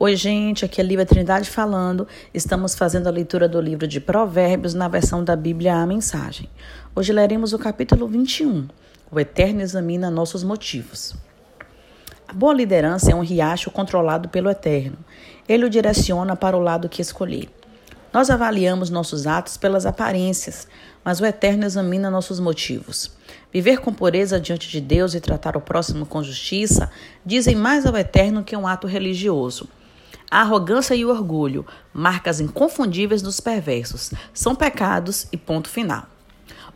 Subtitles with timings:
[0.00, 2.06] Oi, gente, aqui é Lívia Trindade falando.
[2.32, 6.48] Estamos fazendo a leitura do livro de Provérbios na versão da Bíblia A Mensagem.
[6.94, 8.68] Hoje leremos o capítulo 21.
[9.10, 11.16] O Eterno examina nossos motivos.
[12.28, 14.96] A boa liderança é um riacho controlado pelo Eterno.
[15.48, 17.48] Ele o direciona para o lado que escolher.
[18.12, 20.68] Nós avaliamos nossos atos pelas aparências,
[21.04, 23.10] mas o Eterno examina nossos motivos.
[23.52, 26.88] Viver com pureza diante de Deus e tratar o próximo com justiça
[27.26, 29.68] dizem mais ao Eterno que um ato religioso.
[30.30, 36.04] A arrogância e o orgulho, marcas inconfundíveis dos perversos, são pecados e ponto final.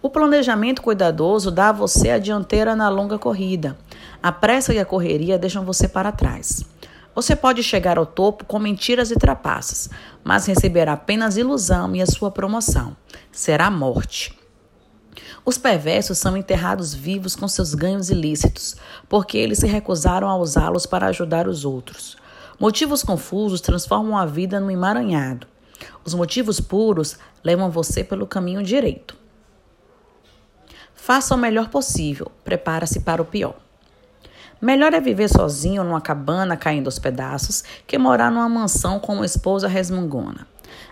[0.00, 3.76] O planejamento cuidadoso dá a você a dianteira na longa corrida.
[4.22, 6.64] A pressa e a correria deixam você para trás.
[7.14, 9.90] Você pode chegar ao topo com mentiras e trapaças,
[10.24, 12.96] mas receberá apenas ilusão e a sua promoção
[13.30, 14.38] será morte.
[15.44, 18.76] Os perversos são enterrados vivos com seus ganhos ilícitos,
[19.08, 22.16] porque eles se recusaram a usá-los para ajudar os outros.
[22.62, 25.48] Motivos confusos transformam a vida num emaranhado.
[26.04, 29.16] Os motivos puros levam você pelo caminho direito.
[30.94, 33.56] Faça o melhor possível, prepara-se para o pior.
[34.60, 39.26] Melhor é viver sozinho numa cabana caindo aos pedaços que morar numa mansão com uma
[39.26, 40.46] esposa resmungona.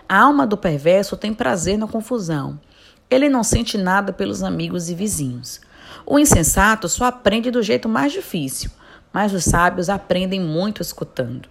[0.09, 2.59] A alma do perverso tem prazer na confusão.
[3.09, 5.61] Ele não sente nada pelos amigos e vizinhos.
[6.05, 8.69] O insensato só aprende do jeito mais difícil,
[9.13, 11.47] mas os sábios aprendem muito escutando.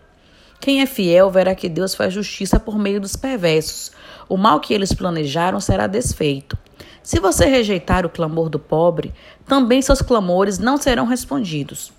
[0.61, 3.92] Quem é fiel verá que Deus faz justiça por meio dos perversos.
[4.28, 6.58] O mal que eles planejaram será desfeito.
[7.03, 9.14] Se você rejeitar o clamor do pobre,
[9.47, 11.91] também seus clamores não serão respondidos.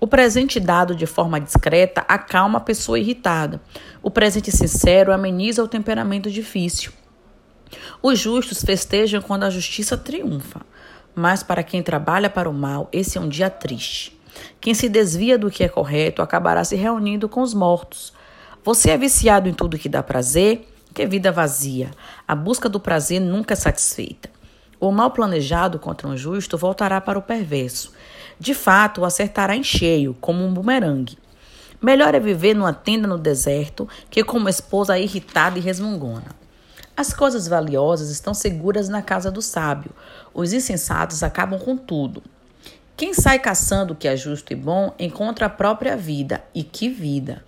[0.00, 3.60] O presente dado de forma discreta acalma a pessoa irritada.
[4.02, 6.92] O presente sincero ameniza o temperamento difícil.
[8.02, 10.62] Os justos festejam quando a justiça triunfa,
[11.14, 14.15] mas para quem trabalha para o mal, esse é um dia triste.
[14.60, 18.12] Quem se desvia do que é correto acabará se reunindo com os mortos.
[18.64, 20.68] Você é viciado em tudo que dá prazer?
[20.92, 21.90] Que vida vazia.
[22.26, 24.30] A busca do prazer nunca é satisfeita.
[24.80, 27.92] O mal planejado contra um justo voltará para o perverso.
[28.38, 31.16] De fato, o acertará em cheio, como um bumerangue.
[31.80, 36.34] Melhor é viver numa tenda no deserto que com uma esposa irritada e resmungona.
[36.96, 39.90] As coisas valiosas estão seguras na casa do sábio.
[40.32, 42.22] Os insensatos acabam com tudo.
[42.96, 46.42] Quem sai caçando o que é justo e bom encontra a própria vida.
[46.54, 47.44] E que vida!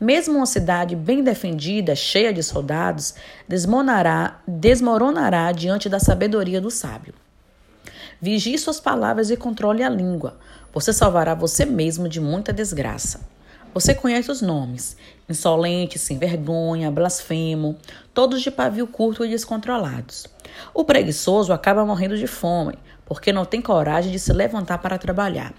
[0.00, 3.14] Mesmo uma cidade bem defendida, cheia de soldados,
[3.46, 7.12] desmoronará, desmoronará diante da sabedoria do sábio.
[8.22, 10.38] Vigie suas palavras e controle a língua.
[10.72, 13.20] Você salvará você mesmo de muita desgraça.
[13.74, 14.96] Você conhece os nomes:
[15.28, 17.76] insolente, sem vergonha, blasfemo,
[18.14, 20.26] todos de pavio curto e descontrolados.
[20.72, 25.54] O preguiçoso acaba morrendo de fome, porque não tem coragem de se levantar para trabalhar.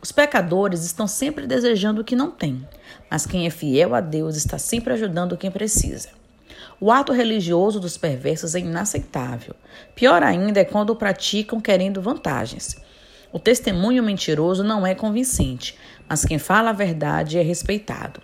[0.00, 2.68] Os pecadores estão sempre desejando o que não têm,
[3.10, 6.10] mas quem é fiel a Deus está sempre ajudando quem precisa.
[6.78, 9.54] O ato religioso dos perversos é inaceitável.
[9.94, 12.76] Pior ainda é quando o praticam querendo vantagens.
[13.32, 15.78] O testemunho mentiroso não é convincente,
[16.08, 18.20] mas quem fala a verdade é respeitado.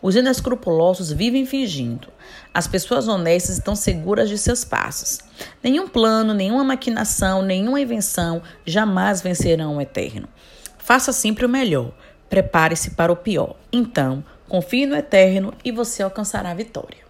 [0.00, 2.08] Os inescrupulosos vivem fingindo.
[2.52, 5.20] As pessoas honestas estão seguras de seus passos.
[5.62, 10.28] Nenhum plano, nenhuma maquinação, nenhuma invenção jamais vencerão o eterno.
[10.78, 11.92] Faça sempre o melhor.
[12.28, 13.56] Prepare-se para o pior.
[13.72, 17.09] Então, confie no eterno e você alcançará a vitória.